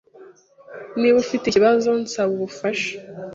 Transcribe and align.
Niba 0.99 1.15
ufite 1.23 1.43
ikibazo, 1.47 1.89
nsaba 2.03 2.31
ubufasha. 2.37 2.91